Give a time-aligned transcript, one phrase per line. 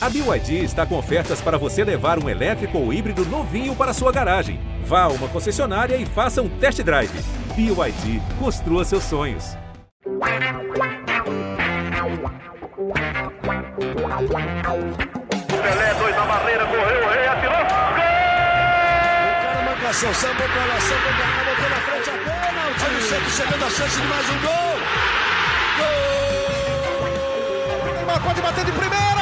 [0.00, 4.12] A BYD está com ofertas para você levar um elétrico ou híbrido novinho para sua
[4.12, 4.60] garagem.
[4.84, 7.10] Vá a uma concessionária e faça um test drive.
[7.56, 9.56] BYD, construa seus sonhos.
[15.62, 17.58] Pelé, dois na barreira, correu, o rei atirou.
[17.58, 18.06] Gol!
[19.18, 22.70] O cara pra lá, sambou pra cá, botou na frente a bola.
[22.70, 24.78] O time sempre chegando a chance de mais um gol.
[27.82, 27.94] Gol!
[27.94, 29.17] Neymar pode bater de primeira.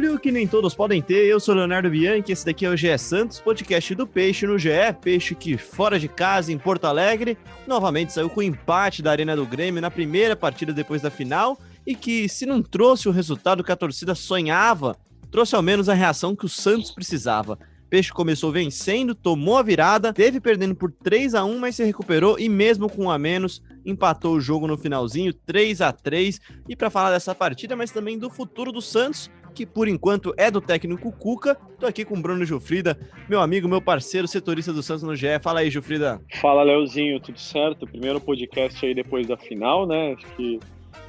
[0.00, 1.26] Orgulho que nem todos podem ter.
[1.26, 4.70] Eu sou Leonardo Bianchi, esse daqui é o GE Santos, podcast do Peixe no GE.
[5.02, 7.36] Peixe que fora de casa, em Porto Alegre,
[7.66, 11.94] novamente saiu com empate da Arena do Grêmio na primeira partida depois da final e
[11.94, 14.96] que, se não trouxe o resultado que a torcida sonhava,
[15.30, 17.58] trouxe ao menos a reação que o Santos precisava.
[17.90, 22.38] Peixe começou vencendo, tomou a virada, teve perdendo por 3 a 1 mas se recuperou
[22.38, 26.76] e mesmo com um a menos, empatou o jogo no finalzinho, 3 a 3 E
[26.76, 30.60] para falar dessa partida, mas também do futuro do Santos, que por enquanto é do
[30.60, 32.98] técnico Cuca, tô aqui com o Bruno Gilfrida,
[33.28, 35.38] meu amigo, meu parceiro, setorista do Santos no GE.
[35.42, 36.20] Fala aí, Gilfrida.
[36.40, 37.86] Fala, Leozinho, tudo certo?
[37.86, 40.14] Primeiro podcast aí depois da final, né?
[40.16, 40.60] Acho que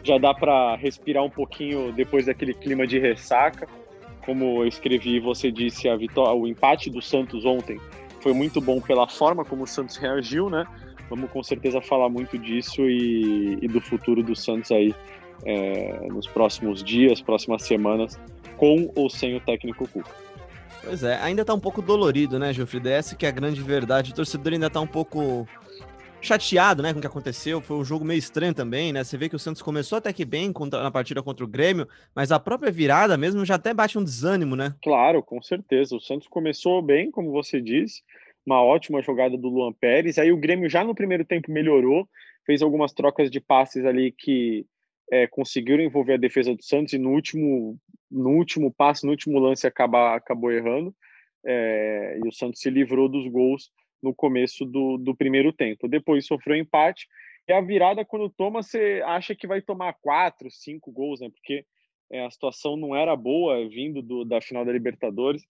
[0.04, 3.68] já dá para respirar um pouquinho depois daquele clima de ressaca
[4.26, 7.80] como eu escrevi você disse, a vitória, o empate do Santos ontem
[8.20, 10.66] foi muito bom pela forma como o Santos reagiu, né?
[11.10, 14.94] Vamos com certeza falar muito disso e, e do futuro do Santos aí
[15.46, 18.20] é, nos próximos dias, próximas semanas,
[18.58, 20.12] com ou sem o técnico Cuca.
[20.84, 22.90] Pois é, ainda tá um pouco dolorido, né, Gilfrida?
[22.90, 24.12] Essa que é a grande verdade.
[24.12, 25.48] O torcedor ainda tá um pouco
[26.20, 27.62] chateado, né, com o que aconteceu.
[27.62, 29.04] Foi um jogo meio estranho também, né?
[29.04, 31.88] Você vê que o Santos começou até que bem contra, na partida contra o Grêmio,
[32.16, 34.76] mas a própria virada mesmo já até bate um desânimo, né?
[34.84, 35.96] Claro, com certeza.
[35.96, 38.02] O Santos começou bem, como você disse,
[38.46, 40.18] uma ótima jogada do Luan Pérez.
[40.18, 42.08] Aí o Grêmio já no primeiro tempo melhorou,
[42.46, 44.66] fez algumas trocas de passes ali que
[45.12, 47.78] é, conseguiram envolver a defesa do Santos e no último,
[48.10, 50.96] no último passe, no último lance, acaba, acabou errando.
[51.46, 53.70] É, e o Santos se livrou dos gols
[54.02, 55.88] no começo do, do primeiro tempo.
[55.88, 57.08] Depois sofreu empate.
[57.48, 61.30] E a virada, quando toma, você acha que vai tomar quatro, cinco gols, né?
[61.30, 61.66] Porque
[62.10, 65.44] é, a situação não era boa vindo do, da final da Libertadores,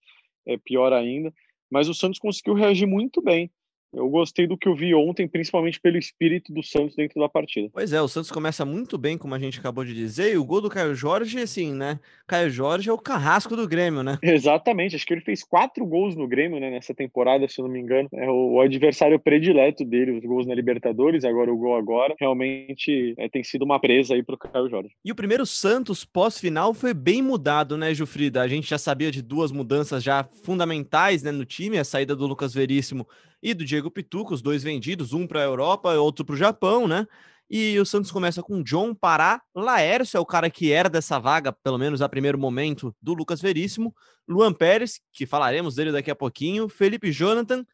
[0.44, 1.32] é pior ainda.
[1.70, 3.50] Mas o Santos conseguiu reagir muito bem.
[3.92, 7.68] Eu gostei do que eu vi ontem, principalmente pelo espírito do Santos dentro da partida.
[7.72, 10.44] Pois é, o Santos começa muito bem, como a gente acabou de dizer, e o
[10.44, 12.00] gol do Caio Jorge, assim, né?
[12.26, 14.18] Caio Jorge é o carrasco do Grêmio, né?
[14.22, 17.72] Exatamente, acho que ele fez quatro gols no Grêmio, né, nessa temporada, se eu não
[17.72, 18.08] me engano.
[18.14, 22.14] É o, adversário predileto dele, os gols na Libertadores, agora o gol agora.
[22.18, 24.90] Realmente é, tem sido uma presa aí pro Caio Jorge.
[25.04, 28.40] E o primeiro Santos pós-final foi bem mudado, né, Jufrida?
[28.40, 32.26] A gente já sabia de duas mudanças já fundamentais, né, no time, a saída do
[32.26, 33.06] Lucas Veríssimo
[33.42, 36.38] e do Diego Pituca, os dois vendidos, um para a Europa e outro para o
[36.38, 37.06] Japão, né?
[37.50, 41.52] E o Santos começa com John Pará, Laércio é o cara que era dessa vaga,
[41.52, 43.94] pelo menos a primeiro momento, do Lucas Veríssimo,
[44.26, 47.66] Luan Pérez, que falaremos dele daqui a pouquinho, Felipe Jonathan,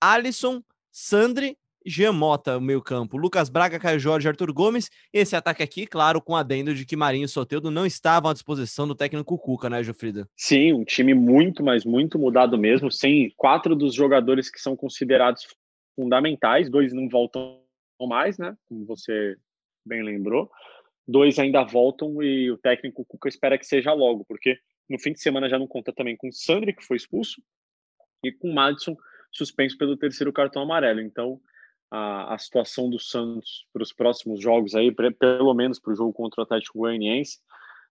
[0.00, 4.90] Alisson, Sandri Jean Mota, o meio campo, Lucas Braga, Caio Jorge, Arthur Gomes.
[5.12, 8.88] Esse ataque aqui, claro, com adendo de que Marinho e Soteldo não estavam à disposição
[8.88, 10.28] do técnico Cuca, né, Jofrida?
[10.36, 15.46] Sim, um time muito, mas muito mudado mesmo, sem quatro dos jogadores que são considerados
[15.94, 17.60] fundamentais, dois não voltam
[18.00, 19.36] mais, né, como você
[19.86, 20.50] bem lembrou,
[21.06, 24.58] dois ainda voltam e o técnico Cuca espera que seja logo, porque
[24.90, 27.40] no fim de semana já não conta também com o Sandri, que foi expulso,
[28.24, 28.96] e com o Madison
[29.32, 31.00] suspenso pelo terceiro cartão amarelo.
[31.00, 31.40] Então,
[31.90, 36.12] a, a situação do Santos para os próximos jogos aí, pelo menos para o jogo
[36.12, 37.38] contra o Atlético Goianiense,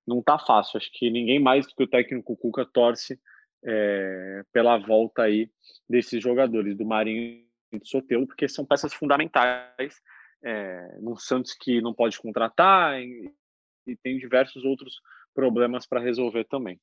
[0.06, 0.78] não está fácil.
[0.78, 3.20] Acho que ninguém mais do que o técnico Cuca torce
[3.64, 5.50] é, pela volta aí
[5.90, 10.02] desses jogadores, do Marinho e do Sotelo, porque são peças fundamentais
[10.44, 13.34] é, Santos que não pode contratar e,
[13.88, 15.02] e tem diversos outros
[15.34, 16.80] problemas para resolver também.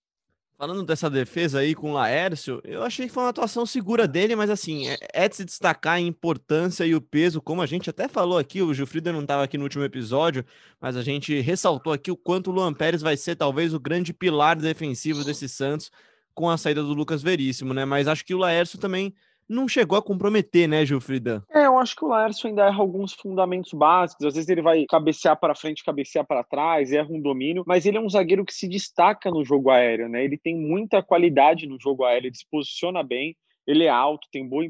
[0.63, 4.37] Falando dessa defesa aí com o Laércio, eu achei que foi uma atuação segura dele,
[4.37, 7.91] mas assim, é, é de se destacar a importância e o peso, como a gente
[7.91, 10.47] até falou aqui, o Gilfrida não estava aqui no último episódio,
[10.81, 14.13] mas a gente ressaltou aqui o quanto o Luan Pérez vai ser talvez o grande
[14.13, 15.91] pilar defensivo desse Santos
[16.33, 17.85] com a saída do Lucas Veríssimo, né?
[17.85, 19.13] Mas acho que o Laércio também
[19.49, 21.45] não chegou a comprometer, né, Gilfrida?
[21.51, 24.25] É, eu acho que o Laércio ainda erra alguns fundamentos básicos.
[24.27, 27.99] Às vezes ele vai cabecear para frente, cabecear para trás, erra um domínio, mas ele
[27.99, 30.25] é um zagueiro que se destaca no jogo aéreo, né?
[30.25, 33.37] Ele tem muita qualidade no jogo aéreo, ele se posiciona bem,
[33.67, 34.65] ele é alto, tem boa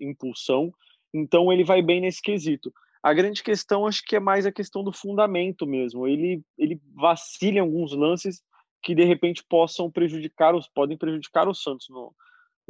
[0.00, 0.72] impulsão,
[1.12, 2.72] então ele vai bem nesse quesito.
[3.02, 6.06] A grande questão acho que é mais a questão do fundamento mesmo.
[6.06, 8.42] Ele, ele vacila em alguns lances
[8.82, 12.12] que de repente possam prejudicar os podem prejudicar o Santos no,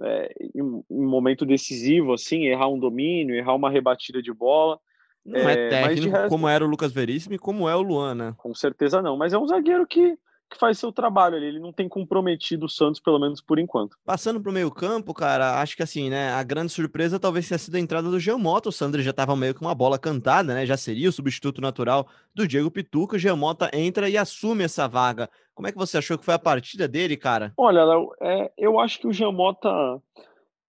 [0.03, 4.79] é, em um momento decisivo, assim, errar um domínio, errar uma rebatida de bola.
[5.25, 6.29] Não é, é técnico resto...
[6.29, 8.35] como era o Lucas Veríssimo e como é o Luan, né?
[8.39, 10.17] Com certeza não, mas é um zagueiro que
[10.49, 11.47] que faz seu trabalho ali.
[11.47, 13.97] Ele não tem comprometido o Santos, pelo menos por enquanto.
[14.05, 16.33] Passando para o meio-campo, cara, acho que assim, né?
[16.33, 18.69] A grande surpresa talvez tenha sido a entrada do Geomota.
[18.69, 20.65] O Sandro já estava meio com uma bola cantada, né?
[20.65, 23.17] Já seria o substituto natural do Diego Pituca.
[23.17, 25.29] O Geomota entra e assume essa vaga.
[25.55, 27.53] Como é que você achou que foi a partida dele, cara?
[27.57, 29.69] Olha, Léo, é, eu acho que o Geomota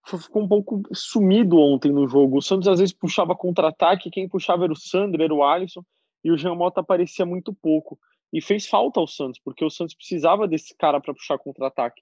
[0.05, 2.37] ficou um pouco sumido ontem no jogo.
[2.37, 5.83] O Santos às vezes puxava contra-ataque, quem puxava era o Sandro, era o Alisson,
[6.23, 7.99] e o Geomota aparecia muito pouco
[8.31, 12.01] e fez falta ao Santos, porque o Santos precisava desse cara para puxar contra-ataque.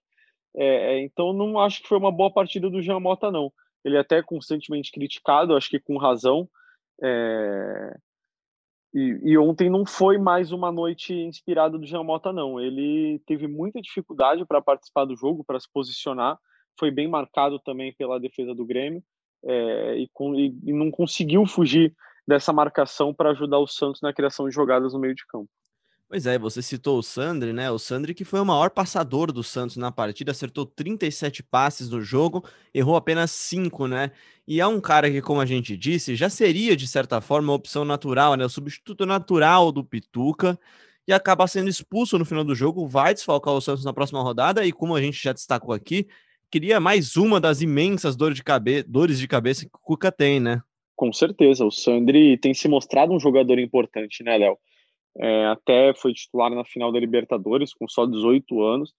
[0.55, 3.51] É, é, então, não acho que foi uma boa partida do Jean Mota, não.
[3.83, 6.49] Ele é até constantemente criticado, acho que com razão.
[7.01, 7.97] É...
[8.93, 12.59] E, e, ontem não foi mais uma noite inspirada do Jean Mota, não.
[12.59, 16.37] Ele teve muita dificuldade para participar do jogo, para se posicionar.
[16.79, 19.03] Foi bem marcado também pela defesa do Grêmio
[19.43, 21.95] é, e, com, e não conseguiu fugir
[22.27, 25.49] dessa marcação para ajudar o Santos na criação de jogadas no meio de campo.
[26.09, 27.69] Pois é, você citou o Sandri, né?
[27.69, 31.99] O Sandri que foi o maior passador do Santos na partida, acertou 37 passes no
[31.99, 34.11] jogo, errou apenas 5, né?
[34.47, 37.55] E é um cara que, como a gente disse, já seria, de certa forma, a
[37.55, 38.45] opção natural, né?
[38.45, 40.57] O substituto natural do Pituca,
[41.05, 44.65] e acaba sendo expulso no final do jogo, vai desfalcar o Santos na próxima rodada,
[44.65, 46.07] e como a gente já destacou aqui,
[46.49, 50.39] queria mais uma das imensas dores de, cabe dores de cabeça que o Cuca tem,
[50.39, 50.61] né?
[50.95, 54.57] Com certeza, o Sandri tem se mostrado um jogador importante, né, Léo?
[55.19, 58.93] É, até foi titular na final da Libertadores com só 18 anos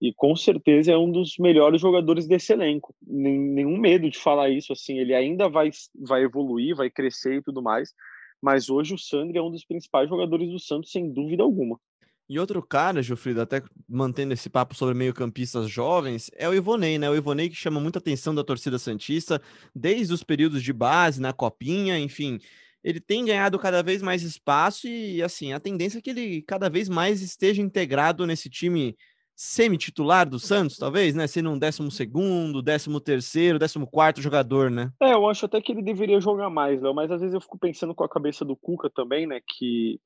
[0.00, 2.94] e com certeza é um dos melhores jogadores desse elenco.
[3.06, 7.62] Nenhum medo de falar isso, assim, ele ainda vai, vai evoluir, vai crescer e tudo
[7.62, 7.92] mais,
[8.40, 11.78] mas hoje o Sandri é um dos principais jogadores do Santos, sem dúvida alguma.
[12.26, 17.10] E outro cara, Gilfrido, até mantendo esse papo sobre meio-campistas jovens, é o Ivonei, né?
[17.10, 19.42] O Ivonei que chama muita atenção da torcida Santista
[19.74, 22.38] desde os períodos de base, na Copinha, enfim
[22.82, 26.68] ele tem ganhado cada vez mais espaço e, assim, a tendência é que ele cada
[26.68, 28.96] vez mais esteja integrado nesse time
[29.36, 31.26] semi-titular do Santos, talvez, né?
[31.26, 34.92] Sendo um décimo segundo, décimo terceiro, décimo quarto jogador, né?
[35.00, 37.58] É, eu acho até que ele deveria jogar mais, Léo, mas às vezes eu fico
[37.58, 39.40] pensando com a cabeça do Cuca também, né?
[39.46, 39.98] Que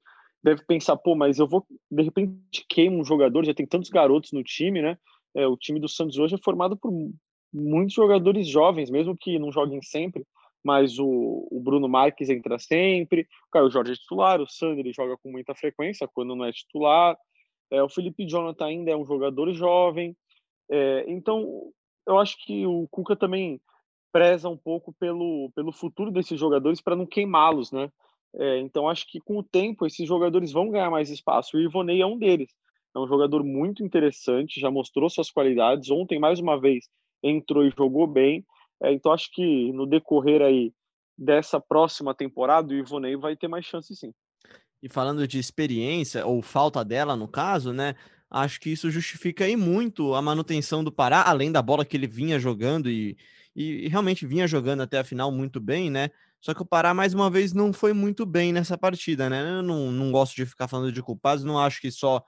[0.42, 4.30] deve pensar, pô, mas eu vou, de repente, queimo um jogador, já tem tantos garotos
[4.30, 4.96] no time, né?
[5.34, 6.92] É, o time do Santos hoje é formado por
[7.52, 10.24] muitos jogadores jovens, mesmo que não joguem sempre
[10.64, 15.16] mas o, o, Bruno Marques entra sempre, o Caio Jorge é titular, o Sander joga
[15.18, 17.16] com muita frequência quando não é titular,
[17.70, 20.16] é, o Felipe Jonathan ainda é um jogador jovem,
[20.70, 21.70] é, então
[22.06, 23.60] eu acho que o Cuca também
[24.12, 27.90] preza um pouco pelo, pelo futuro desses jogadores para não queimá-los, né?
[28.36, 31.56] É, então acho que com o tempo esses jogadores vão ganhar mais espaço.
[31.56, 32.50] O Ivonei é um deles.
[32.94, 35.90] É um jogador muito interessante, já mostrou suas qualidades.
[35.90, 36.88] Ontem, mais uma vez,
[37.22, 38.44] entrou e jogou bem.
[38.82, 40.72] É, então acho que no decorrer aí
[41.16, 44.12] dessa próxima temporada o Ivonei vai ter mais chance sim.
[44.82, 47.94] E falando de experiência, ou falta dela no caso, né?
[48.30, 52.06] Acho que isso justifica aí muito a manutenção do Pará, além da bola que ele
[52.06, 53.16] vinha jogando e,
[53.54, 56.10] e realmente vinha jogando até a final muito bem, né?
[56.40, 59.58] Só que o Pará, mais uma vez, não foi muito bem nessa partida, né?
[59.58, 62.22] Eu não, não gosto de ficar falando de culpados, não acho que só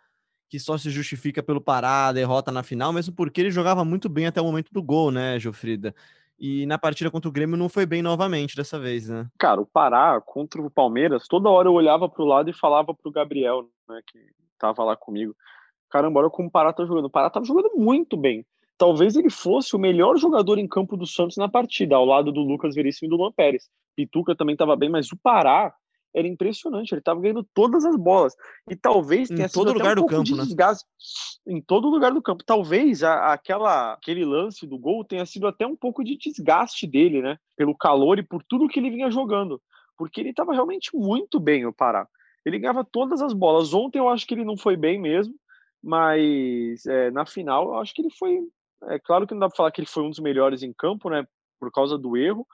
[0.49, 4.09] que só se justifica pelo Pará, a derrota na final, mesmo porque ele jogava muito
[4.09, 5.95] bem até o momento do gol, né, Gilfrida?
[6.39, 9.27] E na partida contra o Grêmio não foi bem novamente dessa vez, né?
[9.39, 13.11] Cara, o Pará contra o Palmeiras, toda hora eu olhava pro lado e falava pro
[13.11, 14.19] Gabriel, né, que
[14.59, 15.35] tava lá comigo.
[15.91, 17.07] Caramba, olha como o Pará tá jogando.
[17.07, 18.45] O Pará tava jogando muito bem.
[18.77, 22.43] Talvez ele fosse o melhor jogador em campo do Santos na partida, ao lado do
[22.43, 23.71] Lucas Veríssimo e do Luan Pérez.
[23.95, 25.73] Pituca também estava bem, mas o Pará
[26.17, 26.93] era impressionante.
[26.93, 28.35] Ele estava ganhando todas as bolas.
[28.71, 30.45] E talvez tenha em todo lugar um do campo, de né?
[30.45, 30.87] desgaste
[31.47, 32.43] em todo lugar do campo.
[32.43, 37.21] Talvez a, aquela, aquele lance do gol tenha sido até um pouco de desgaste dele,
[37.21, 37.39] né?
[37.55, 39.61] Pelo calor e por tudo que ele vinha jogando.
[39.99, 42.09] Porque ele estava realmente muito bem, o Pará.
[42.47, 43.75] Ele ganhava todas as bolas.
[43.75, 45.35] Ontem eu acho que ele não foi bem mesmo,
[45.85, 48.41] mas é, na final eu acho que ele foi.
[48.85, 51.11] É claro que não dá para falar que ele foi um dos melhores em campo,
[51.11, 51.27] né?
[51.61, 52.47] Por causa do erro,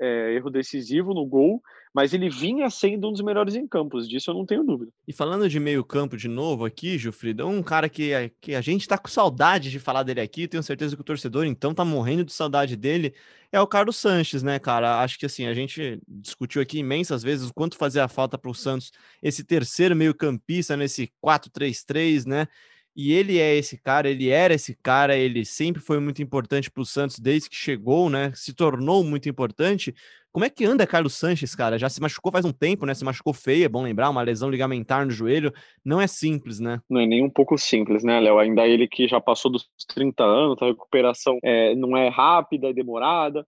[0.00, 4.30] é, erro decisivo no gol, mas ele vinha sendo um dos melhores em campos, disso
[4.30, 4.90] eu não tenho dúvida.
[5.06, 8.88] E falando de meio campo de novo aqui, Gilfrida, um cara que, que a gente
[8.88, 12.24] tá com saudade de falar dele aqui, tenho certeza que o torcedor então tá morrendo
[12.24, 13.12] de saudade dele,
[13.52, 15.02] é o Carlos Sanches, né, cara?
[15.02, 18.54] Acho que assim, a gente discutiu aqui imensas vezes o quanto fazia falta para o
[18.54, 22.46] Santos esse terceiro meio campista nesse 4-3-3, né?
[22.94, 26.82] E ele é esse cara, ele era esse cara, ele sempre foi muito importante para
[26.82, 28.32] o Santos desde que chegou, né?
[28.34, 29.94] Se tornou muito importante.
[30.32, 31.78] Como é que anda Carlos Sanches, cara?
[31.78, 32.94] Já se machucou faz um tempo, né?
[32.94, 35.52] Se machucou feio, é bom lembrar, uma lesão ligamentar no joelho.
[35.84, 36.80] Não é simples, né?
[36.88, 38.38] Não é nem um pouco simples, né, Léo?
[38.38, 42.72] Ainda ele que já passou dos 30 anos, a recuperação é, não é rápida, é
[42.72, 43.46] demorada.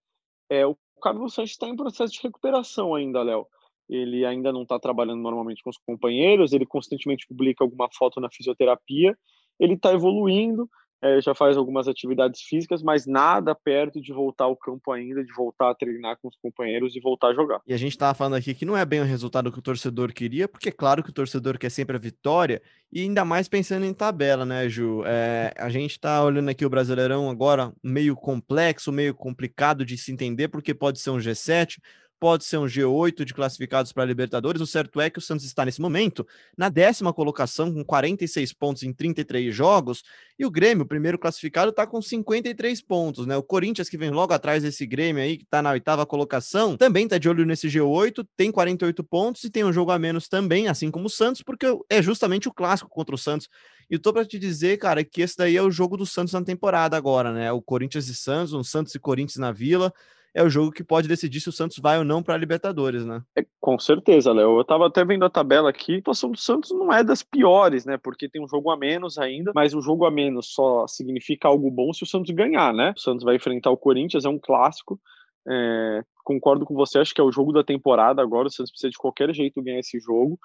[0.51, 3.47] É, o Carlos Sanches está em processo de recuperação ainda, Léo.
[3.93, 8.31] Ele ainda não está trabalhando normalmente com os companheiros, ele constantemente publica alguma foto na
[8.31, 9.17] fisioterapia,
[9.61, 10.69] ele está evoluindo,
[11.03, 15.33] é, já faz algumas atividades físicas, mas nada perto de voltar ao campo ainda, de
[15.35, 17.61] voltar a treinar com os companheiros e voltar a jogar.
[17.67, 20.13] E a gente estava falando aqui que não é bem o resultado que o torcedor
[20.13, 23.85] queria, porque é claro que o torcedor quer sempre a vitória, e ainda mais pensando
[23.85, 25.03] em tabela, né, Ju?
[25.05, 30.13] É, a gente está olhando aqui o Brasileirão agora meio complexo, meio complicado de se
[30.13, 31.79] entender, porque pode ser um G7,
[32.23, 34.63] pode ser um G8 de classificados para a Libertadores.
[34.63, 36.25] O certo é que o Santos está nesse momento
[36.57, 40.05] na décima colocação com 46 pontos em 33 jogos
[40.39, 43.37] e o Grêmio, o primeiro classificado, está com 53 pontos, né?
[43.37, 47.07] O Corinthians que vem logo atrás desse Grêmio aí que está na oitava colocação, também
[47.07, 50.69] está de olho nesse G8, tem 48 pontos e tem um jogo a menos também,
[50.69, 53.49] assim como o Santos, porque é justamente o clássico contra o Santos.
[53.91, 56.45] E tô para te dizer, cara, que esse daí é o jogo do Santos na
[56.45, 57.51] temporada agora, né?
[57.51, 59.93] O Corinthians e Santos, um Santos e Corinthians na Vila
[60.35, 63.05] é o jogo que pode decidir se o Santos vai ou não para a Libertadores,
[63.05, 63.23] né?
[63.37, 64.57] É, com certeza, Léo.
[64.57, 65.95] Eu estava até vendo a tabela aqui.
[65.95, 67.99] A situação do Santos não é das piores, né?
[67.99, 71.71] Porque tem um jogo a menos ainda, mas o jogo a menos só significa algo
[71.71, 72.95] bom se o Santos ganhar, né?
[72.97, 74.99] O Santos vai enfrentar o Corinthians, é um clássico.
[75.47, 78.49] É, concordo com você, acho que é o jogo da temporada agora.
[78.49, 80.39] O Santos precisa de qualquer jeito ganhar esse jogo.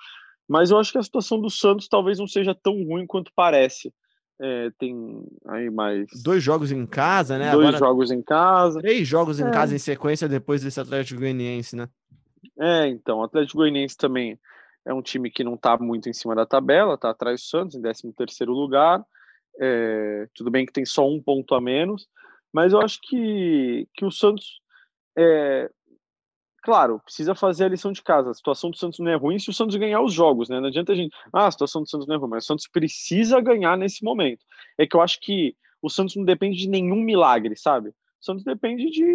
[0.48, 3.94] Mas eu acho que a situação do Santos talvez não seja tão ruim quanto parece.
[4.40, 6.08] É, tem aí mais.
[6.24, 7.52] Dois jogos em casa, né?
[7.52, 8.80] Dois Agora, jogos em casa.
[8.80, 9.52] Três jogos em é.
[9.52, 11.90] casa em sequência depois desse Atlético Goianiense, né?
[12.60, 13.20] É, então.
[13.20, 14.40] O Atlético Goianiense também
[14.86, 17.76] é um time que não está muito em cima da tabela, está atrás do Santos,
[17.76, 19.04] em 13 lugar.
[19.60, 22.08] É, tudo bem que tem só um ponto a menos,
[22.54, 24.62] mas eu acho que, que o Santos
[25.18, 25.70] é,
[26.68, 28.30] claro, precisa fazer a lição de casa.
[28.30, 30.60] A situação do Santos não é ruim se o Santos ganhar os jogos, né?
[30.60, 32.68] Não adianta a gente, ah, a situação do Santos não é ruim, mas o Santos
[32.68, 34.44] precisa ganhar nesse momento.
[34.78, 37.92] É que eu acho que o Santos não depende de nenhum milagre, sabe?
[37.92, 39.06] O Santos depende de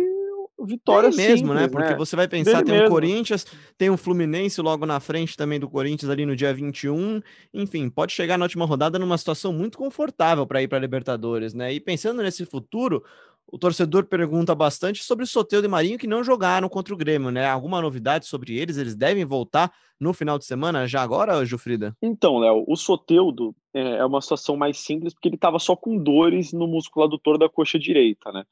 [0.64, 1.60] vitória Tem mesmo, né?
[1.60, 1.68] simples, né?
[1.68, 1.96] Porque né?
[1.98, 5.68] você vai pensar, Dele tem o Corinthians, tem o Fluminense logo na frente também do
[5.68, 7.20] Corinthians ali no dia 21.
[7.52, 11.52] Enfim, pode chegar na última rodada numa situação muito confortável para ir para a Libertadores,
[11.52, 11.70] né?
[11.70, 13.04] E pensando nesse futuro,
[13.46, 17.30] o torcedor pergunta bastante sobre o Soteldo e Marinho que não jogaram contra o Grêmio,
[17.30, 17.46] né?
[17.46, 18.78] Alguma novidade sobre eles?
[18.78, 21.96] Eles devem voltar no final de semana, já agora, Jufrida?
[22.02, 25.96] Então, Léo, o Soteudo é, é uma situação mais simples porque ele estava só com
[25.96, 28.44] dores no músculo adutor da coxa direita, né?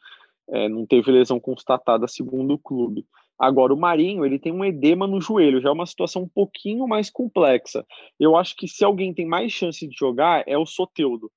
[0.48, 3.06] É, não teve lesão constatada segundo o clube.
[3.38, 6.86] Agora, o Marinho, ele tem um edema no joelho, já é uma situação um pouquinho
[6.86, 7.86] mais complexa.
[8.18, 11.30] Eu acho que se alguém tem mais chance de jogar é o Soteudo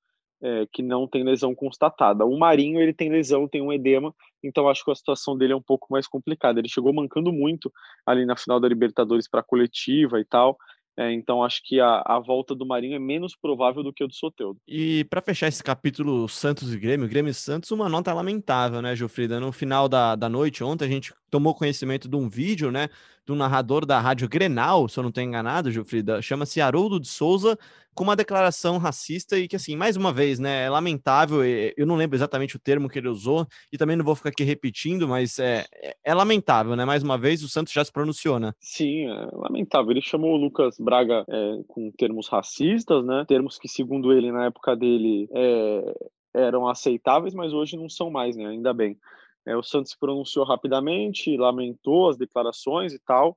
[0.44, 2.26] é, que não tem lesão constatada.
[2.26, 5.56] O Marinho, ele tem lesão, tem um edema, então acho que a situação dele é
[5.56, 6.60] um pouco mais complicada.
[6.60, 7.72] Ele chegou mancando muito
[8.06, 10.58] ali na final da Libertadores para a coletiva e tal.
[10.96, 14.08] É, então acho que a, a, volta do Marinho é menos provável do que o
[14.08, 14.60] do Soteldo.
[14.68, 18.96] E para fechar esse capítulo Santos e Grêmio, Grêmio e Santos, uma nota lamentável, né,
[18.96, 19.40] Gilfrida?
[19.40, 22.90] No final da, da noite, ontem, a gente tomou conhecimento de um vídeo, né,
[23.26, 27.58] do narrador da Rádio Grenal, se eu não estou enganado, Gilfrida, chama-se Haroldo de Souza,
[27.94, 31.96] com uma declaração racista e que, assim, mais uma vez, né, é lamentável, eu não
[31.96, 35.38] lembro exatamente o termo que ele usou e também não vou ficar aqui repetindo, mas
[35.40, 38.52] é, é, é lamentável, né, mais uma vez o Santos já se pronunciou, né?
[38.60, 43.68] Sim, é lamentável, ele chamou o Lucas Braga é, com termos racistas, né, termos que,
[43.68, 45.94] segundo ele, na época dele, é,
[46.34, 48.98] eram aceitáveis, mas hoje não são mais, né, ainda bem.
[49.46, 53.36] É, o Santos se pronunciou rapidamente, lamentou as declarações e tal.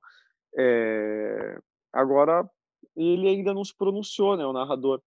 [0.57, 1.59] É,
[1.91, 2.49] agora
[2.95, 4.45] ele ainda não se pronunciou, né?
[4.45, 5.01] O narrador,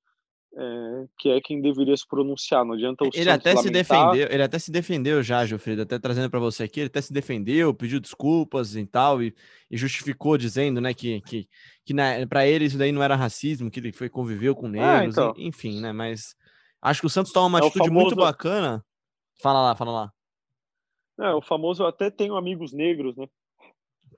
[0.57, 2.65] é, que é quem deveria se pronunciar.
[2.65, 3.63] Não adianta o ele Santos até lamentar.
[3.63, 7.01] se defendeu, ele até se defendeu já, Gilfrido, até trazendo para você aqui, ele até
[7.01, 9.35] se defendeu, pediu desculpas e tal e,
[9.71, 11.49] e justificou dizendo, né, que que,
[11.85, 11.95] que
[12.29, 15.35] para ele isso daí não era racismo, que ele foi conviveu com ah, negros, então.
[15.37, 15.93] enfim, né?
[15.93, 16.35] Mas
[16.83, 18.07] acho que o Santos toma uma é atitude famoso...
[18.07, 18.85] muito bacana.
[19.43, 20.13] Fala lá, fala lá.
[21.21, 23.27] É, o famoso eu até tenho amigos negros, né?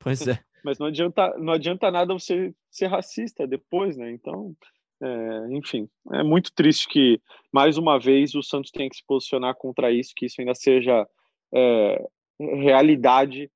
[0.00, 0.38] Pois é.
[0.64, 4.12] Mas não adianta, não adianta nada você ser racista depois, né?
[4.12, 4.54] Então,
[5.02, 7.20] é, enfim, é muito triste que,
[7.52, 11.04] mais uma vez, o Santos tenha que se posicionar contra isso, que isso ainda seja
[11.52, 12.04] é,
[12.38, 13.50] realidade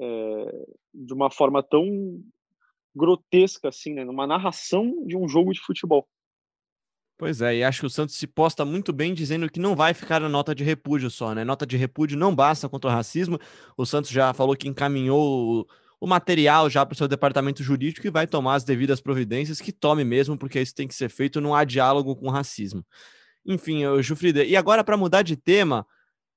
[0.00, 1.84] é, de uma forma tão
[2.94, 4.04] grotesca, assim, né?
[4.04, 6.08] Numa narração de um jogo de futebol.
[7.18, 9.94] Pois é, e acho que o Santos se posta muito bem dizendo que não vai
[9.94, 11.44] ficar na nota de repúdio só, né?
[11.44, 13.38] Nota de repúdio não basta contra o racismo.
[13.74, 15.66] O Santos já falou que encaminhou o,
[15.98, 19.72] o material já para o seu departamento jurídico e vai tomar as devidas providências, que
[19.72, 22.84] tome mesmo, porque isso tem que ser feito, não há diálogo com racismo.
[23.46, 25.86] Enfim, Jufrida, e agora para mudar de tema,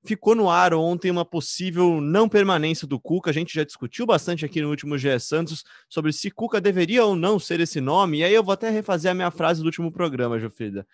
[0.03, 3.29] ficou no ar ontem uma possível não permanência do Cuca.
[3.29, 7.15] A gente já discutiu bastante aqui no último GE Santos sobre se Cuca deveria ou
[7.15, 8.19] não ser esse nome.
[8.19, 10.87] E aí eu vou até refazer a minha frase do último programa, Jofrida.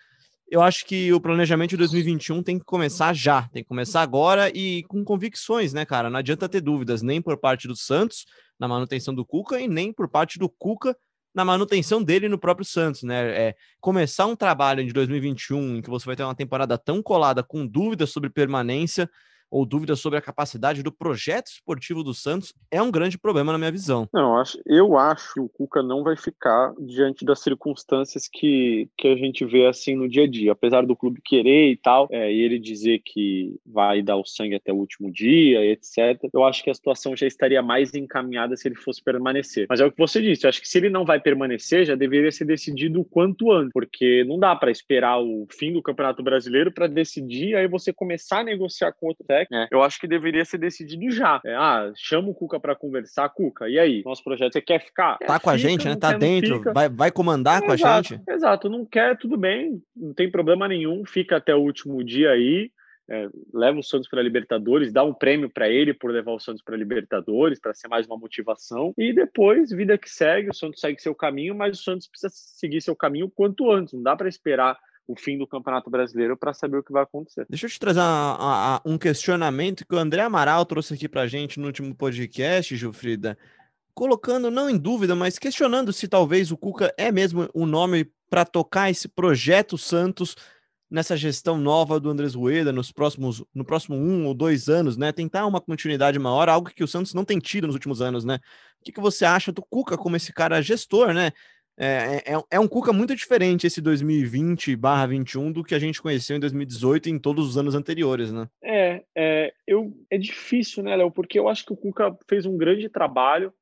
[0.48, 4.48] eu acho que o planejamento de 2021 tem que começar já, tem que começar agora
[4.54, 6.08] e com convicções, né, cara?
[6.08, 8.26] Não adianta ter dúvidas nem por parte do Santos
[8.58, 10.96] na manutenção do Cuca e nem por parte do Cuca
[11.36, 13.48] na manutenção dele no próprio Santos, né?
[13.48, 17.42] É, começar um trabalho de 2021 em que você vai ter uma temporada tão colada
[17.42, 19.08] com dúvidas sobre permanência
[19.50, 23.58] ou dúvidas sobre a capacidade do projeto esportivo do Santos é um grande problema na
[23.58, 24.08] minha visão.
[24.12, 29.16] Não, eu acho, que o Cuca não vai ficar diante das circunstâncias que, que a
[29.16, 30.52] gente vê assim no dia a dia.
[30.52, 34.54] Apesar do clube querer e tal, é, e ele dizer que vai dar o sangue
[34.54, 38.68] até o último dia, etc., eu acho que a situação já estaria mais encaminhada se
[38.68, 39.66] ele fosse permanecer.
[39.68, 41.94] Mas é o que você disse, eu acho que se ele não vai permanecer, já
[41.94, 46.22] deveria ser decidido o quanto antes, porque não dá para esperar o fim do Campeonato
[46.22, 49.68] Brasileiro para decidir, aí você começar a negociar com outro é.
[49.70, 51.40] eu acho que deveria ser decidido já.
[51.44, 54.02] É, ah, chama o Cuca para conversar, Cuca, e aí?
[54.04, 55.18] Nosso projeto, você quer ficar?
[55.18, 55.96] Tá com a gente, né?
[55.96, 58.30] Tá quer, dentro, vai, vai comandar com exato, a gente.
[58.30, 62.70] Exato, não quer, tudo bem, não tem problema nenhum, fica até o último dia aí.
[63.08, 66.40] É, leva o Santos para a Libertadores, dá um prêmio para ele por levar o
[66.40, 68.92] Santos para a Libertadores, para ser mais uma motivação.
[68.98, 72.80] E depois, vida que segue, o Santos segue seu caminho, mas o Santos precisa seguir
[72.80, 73.94] seu caminho quanto antes.
[73.94, 74.76] Não dá para esperar
[75.06, 77.46] o fim do Campeonato Brasileiro para saber o que vai acontecer.
[77.48, 78.00] Deixa eu te trazer
[78.84, 83.38] um questionamento que o André Amaral trouxe aqui para gente no último podcast, Gilfrida,
[83.94, 88.44] colocando não em dúvida, mas questionando se talvez o Cuca é mesmo o nome para
[88.44, 90.36] tocar esse projeto Santos
[90.90, 95.12] nessa gestão nova do Andrés Rueda nos próximos no próximo um ou dois anos, né?
[95.12, 98.38] Tentar uma continuidade maior, algo que o Santos não tem tido nos últimos anos, né?
[98.80, 101.32] O que, que você acha do Cuca como esse cara gestor, né?
[101.78, 106.40] É, é, é, um Cuca muito diferente esse 2020/21 do que a gente conheceu em
[106.40, 108.48] 2018 e em todos os anos anteriores, né?
[108.62, 111.10] É, é, eu, é difícil, né, Léo?
[111.10, 113.52] Porque eu acho que o Cuca fez um grande trabalho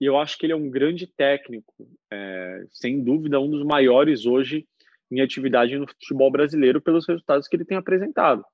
[0.00, 4.24] e eu acho que ele é um grande técnico, é, sem dúvida, um dos maiores
[4.24, 4.66] hoje
[5.10, 8.44] em atividade no futebol brasileiro pelos resultados que ele tem apresentado.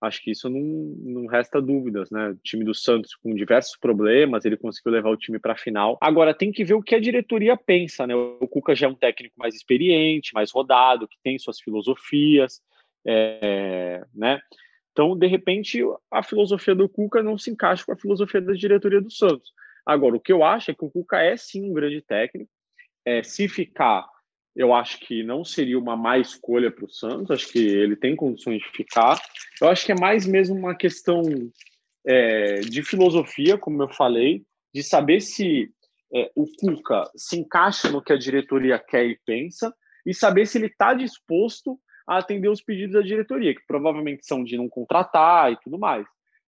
[0.00, 2.30] Acho que isso não, não resta dúvidas, né?
[2.30, 5.98] O time do Santos com diversos problemas, ele conseguiu levar o time para a final.
[6.00, 8.14] Agora tem que ver o que a diretoria pensa, né?
[8.14, 12.62] O Cuca já é um técnico mais experiente, mais rodado, que tem suas filosofias,
[13.06, 14.40] é, né?
[14.92, 19.00] Então, de repente, a filosofia do Cuca não se encaixa com a filosofia da diretoria
[19.00, 19.52] do Santos.
[19.84, 22.50] Agora, o que eu acho é que o Cuca é sim um grande técnico.
[23.04, 24.06] É, se ficar
[24.54, 28.16] eu acho que não seria uma má escolha para o Santos, acho que ele tem
[28.16, 29.20] condições de ficar.
[29.60, 31.22] Eu acho que é mais mesmo uma questão
[32.06, 34.42] é, de filosofia, como eu falei,
[34.74, 35.70] de saber se
[36.12, 40.58] é, o Cuca se encaixa no que a diretoria quer e pensa, e saber se
[40.58, 45.52] ele está disposto a atender os pedidos da diretoria, que provavelmente são de não contratar
[45.52, 46.06] e tudo mais.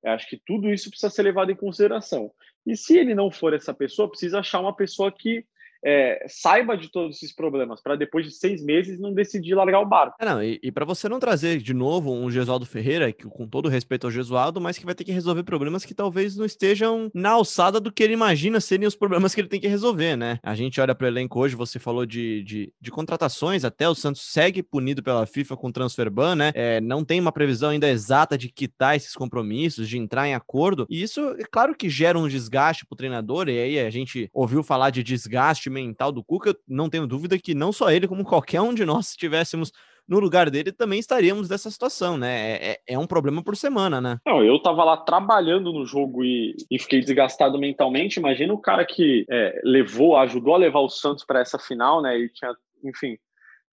[0.05, 2.31] Eu acho que tudo isso precisa ser levado em consideração.
[2.65, 5.45] E se ele não for essa pessoa, precisa achar uma pessoa que
[5.89, 9.87] é, saiba de todos esses problemas, para depois de seis meses não decidir largar o
[9.87, 10.17] barco.
[10.21, 13.49] É, não, e, e para você não trazer de novo um Gesualdo Ferreira, que com
[13.49, 17.11] todo respeito ao Gesualdo, mas que vai ter que resolver problemas que talvez não estejam
[17.15, 20.39] na alçada do que ele imagina serem os problemas que ele tem que resolver, né?
[20.43, 23.95] A gente olha para o elenco hoje, você falou de, de, de, contratações, até o
[23.95, 26.53] Santos segue punido pela FIFA com transfer ban, né?
[26.55, 30.87] É, não tem uma previsão ainda exata de quitar esses compromissos, de entrar em acordo,
[30.91, 34.29] e isso, é claro que gera um desgaste para o treinador, e aí a gente
[34.35, 38.25] ouviu falar de desgaste mental do Cuca, não tenho dúvida que não só ele, como
[38.25, 39.73] qualquer um de nós, se estivéssemos
[40.09, 42.53] no lugar dele, também estaríamos dessa situação, né?
[42.53, 44.19] É, é, é um problema por semana, né?
[44.27, 48.19] Não, eu tava lá trabalhando no jogo e, e fiquei desgastado mentalmente.
[48.19, 52.19] Imagina o cara que é, levou, ajudou a levar o Santos para essa final, né?
[52.19, 53.19] E tinha, enfim,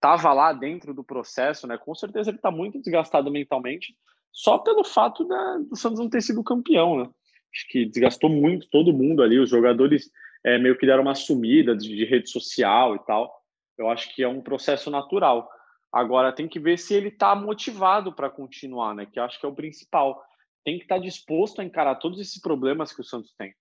[0.02, 1.78] tava lá dentro do processo, né?
[1.78, 3.96] Com certeza ele tá muito desgastado mentalmente,
[4.30, 7.10] só pelo fato da, do Santos não ter sido campeão, né?
[7.56, 10.12] Acho que desgastou muito todo mundo ali, os jogadores
[10.46, 13.36] é, meio que deram uma sumida de, de, rede social e tal.
[13.76, 15.50] Eu acho que é um processo natural.
[15.92, 19.08] Agora tem que ver se ele está motivado para continuar, né?
[19.12, 20.24] Que acho que é o principal.
[20.64, 23.56] Tem que estar tá disposto a encarar todos esses problemas que o Santos tem,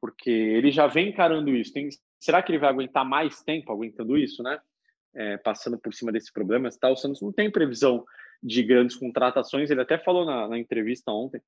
[0.00, 1.74] porque ele já vem encarando isso.
[1.74, 4.58] Tem, será que ele vai aguentar mais tempo aguentando isso, né?
[5.14, 6.92] É, passando por cima desses problemas, tal.
[6.92, 8.02] O Santos não tem previsão
[8.42, 9.70] de grandes contratações.
[9.70, 11.42] Ele até falou na, na entrevista ontem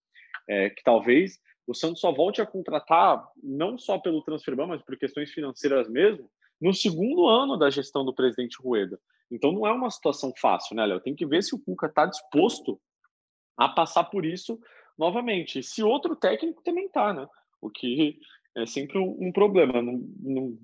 [0.46, 4.96] é, que talvez o Santos só volte a contratar, não só pelo transferban, mas por
[4.96, 6.28] questões financeiras mesmo,
[6.60, 8.98] no segundo ano da gestão do presidente Rueda.
[9.30, 11.00] Então não é uma situação fácil, né, Léo?
[11.00, 12.80] Tem que ver se o Cuca está disposto
[13.56, 14.60] a passar por isso
[14.98, 15.62] novamente.
[15.62, 17.26] Se outro técnico também está, né?
[17.60, 18.18] O que
[18.56, 19.80] é sempre um, problema.
[19.80, 20.58] Não, não,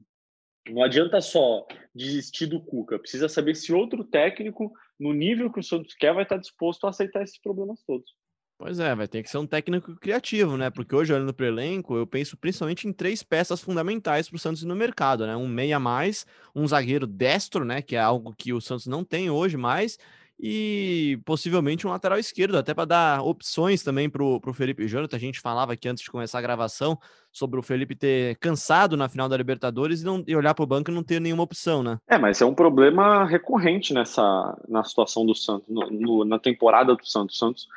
[0.68, 2.98] não adianta só desistir do Cuca.
[2.98, 6.90] Precisa saber se outro técnico, no nível que o Santos quer, vai estar disposto a
[6.90, 8.14] aceitar esses problemas todos.
[8.58, 10.68] Pois é, vai ter que ser um técnico criativo, né?
[10.68, 14.38] Porque hoje, olhando para o elenco, eu penso principalmente em três peças fundamentais para o
[14.38, 15.36] Santos no mercado, né?
[15.36, 17.80] Um meia mais, um zagueiro destro, né?
[17.80, 19.96] Que é algo que o Santos não tem hoje mais,
[20.40, 25.16] e possivelmente um lateral esquerdo, até para dar opções também para o Felipe Jonathan.
[25.16, 26.98] A gente falava aqui antes de começar a gravação
[27.32, 30.66] sobre o Felipe ter cansado na final da Libertadores e, não, e olhar para o
[30.66, 31.98] banco e não ter nenhuma opção, né?
[32.08, 36.94] É, mas é um problema recorrente nessa na situação do Santos, no, no, na temporada
[36.94, 37.36] do Santos.
[37.36, 37.68] O Santos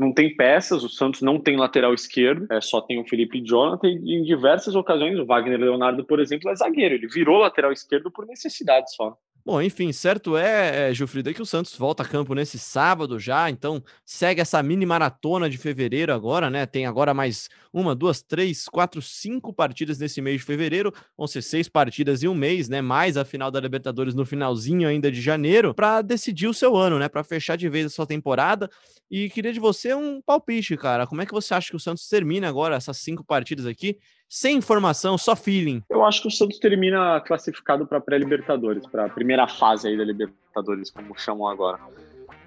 [0.00, 3.88] não tem peças, o Santos não tem lateral esquerdo, é, só tem o Felipe Jonathan,
[3.88, 8.10] e em diversas ocasiões o Wagner Leonardo, por exemplo, é zagueiro, ele virou lateral esquerdo
[8.10, 9.14] por necessidade só.
[9.44, 13.48] Bom, enfim, certo é, é Gilfrida, que o Santos volta a campo nesse sábado já,
[13.48, 16.66] então segue essa mini maratona de fevereiro agora, né?
[16.66, 21.40] Tem agora mais uma, duas, três, quatro, cinco partidas nesse mês de fevereiro, vão ser
[21.42, 22.82] seis partidas em um mês, né?
[22.82, 26.98] Mais a final da Libertadores no finalzinho ainda de janeiro, para decidir o seu ano,
[26.98, 27.08] né?
[27.08, 28.68] Para fechar de vez a sua temporada.
[29.10, 31.06] E queria de você um palpite, cara.
[31.06, 33.98] Como é que você acha que o Santos termina agora essas cinco partidas aqui?
[34.30, 35.82] Sem informação, só feeling.
[35.90, 40.04] Eu acho que o Santos termina classificado para pré-Libertadores, para a primeira fase aí da
[40.04, 41.80] Libertadores, como chamam agora.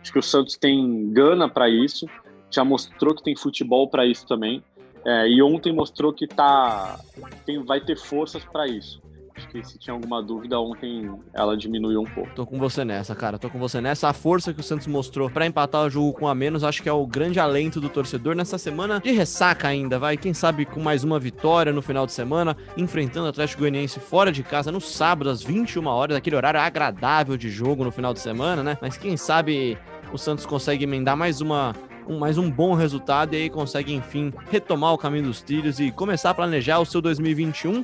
[0.02, 2.08] Acho que o Santos tem gana para isso,
[2.50, 4.64] já mostrou que tem futebol para isso também.
[5.06, 6.98] É, e ontem mostrou que tá,
[7.46, 9.02] tem, vai ter forças para isso.
[9.36, 12.30] Acho que se tinha alguma dúvida, ontem ela diminuiu um pouco.
[12.36, 13.40] Tô com você nessa, cara.
[13.40, 14.08] Tô com você nessa.
[14.08, 16.90] A força que o Santos mostrou para empatar o jogo com a menos, acho que
[16.90, 20.18] é o grande alento do torcedor nessa semana de ressaca ainda, vai.
[20.18, 24.32] Quem sabe com mais uma vitória no final de semana, enfrentando o Atlético Goianiense fora
[24.32, 28.20] de casa no sábado às 21 horas, aquele horário agradável de jogo no final de
[28.20, 28.78] semana, né?
[28.82, 29.78] Mas quem sabe
[30.12, 31.74] o Santos consegue emendar mais uma
[32.08, 35.92] um, mais um bom resultado e aí consegue, enfim, retomar o caminho dos trilhos e
[35.92, 37.84] começar a planejar o seu 2021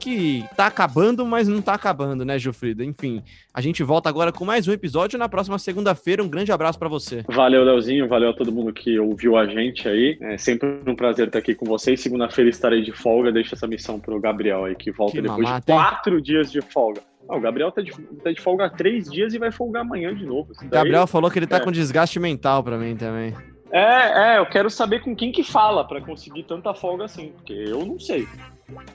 [0.00, 2.82] que tá acabando, mas não tá acabando, né, Gilfrida?
[2.82, 6.22] Enfim, a gente volta agora com mais um episódio na próxima segunda-feira.
[6.24, 7.22] Um grande abraço para você.
[7.28, 8.08] Valeu, Leozinho.
[8.08, 10.16] Valeu a todo mundo que ouviu a gente aí.
[10.22, 12.00] É sempre um prazer estar aqui com vocês.
[12.00, 13.30] Segunda-feira estarei de folga.
[13.30, 16.22] Deixa essa missão pro Gabriel aí, que volta que depois mamata, de quatro hein?
[16.22, 17.02] dias de folga.
[17.28, 20.14] Ah, o Gabriel tá de, tá de folga há três dias e vai folgar amanhã
[20.14, 20.52] de novo.
[20.60, 21.60] O Gabriel falou que ele tá é.
[21.60, 23.34] com desgaste mental para mim também.
[23.72, 27.52] É, é, eu quero saber com quem que fala para conseguir tanta folga assim, porque
[27.52, 28.26] eu não sei.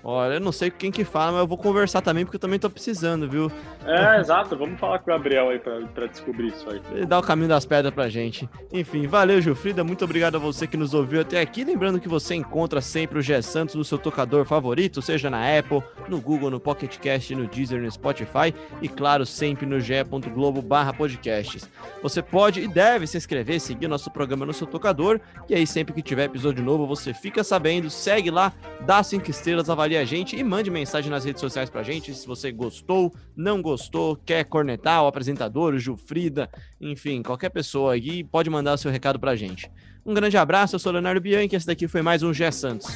[0.04, 2.60] Olha, eu não sei quem que fala, mas eu vou conversar também, porque eu também
[2.60, 3.52] tô precisando, viu?
[3.86, 4.58] É, exato.
[4.58, 6.82] Vamos falar com o Gabriel aí pra, pra descobrir isso aí.
[6.92, 8.50] Ele dá o caminho das pedras pra gente.
[8.72, 9.84] Enfim, valeu, Gilfrida.
[9.84, 11.64] Muito obrigado a você que nos ouviu até aqui.
[11.64, 15.84] Lembrando que você encontra sempre o G Santos no seu tocador favorito, seja na Apple,
[16.08, 20.94] no Google, no Pocket Cast, no Deezer, no Spotify e, claro, sempre no ge.globo barra
[20.94, 21.70] podcasts.
[22.02, 25.94] Você pode e deve se inscrever, seguir nosso programa no seu tocador e aí sempre
[25.94, 30.06] que tiver episódio novo você fica sabendo, segue lá, dá cinco estrelas estrelas, avalie a
[30.06, 34.46] gente e mande mensagem nas redes sociais pra gente se você gostou, não gostou, quer
[34.46, 36.50] cornetar o apresentador, o Jufrida,
[36.80, 39.70] enfim, qualquer pessoa aí pode mandar seu recado pra gente.
[40.06, 42.88] Um grande abraço, eu sou Leonardo Bianchi, esse daqui foi mais um Gé Santos.